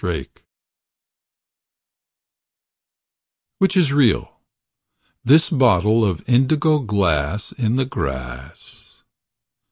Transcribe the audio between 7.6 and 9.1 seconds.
the grass.